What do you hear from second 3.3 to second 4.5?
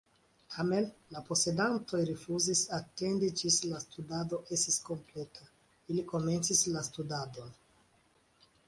ĝis la studado